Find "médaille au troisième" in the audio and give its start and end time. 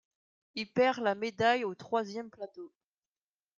1.13-2.31